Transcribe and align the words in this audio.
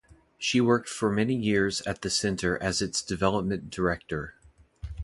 She 0.39 0.59
worked 0.59 0.89
for 0.89 1.11
many 1.11 1.35
years 1.35 1.81
at 1.81 2.01
The 2.01 2.09
Center 2.09 2.57
as 2.57 2.81
its 2.81 3.03
development 3.03 3.69
director. 3.69 4.33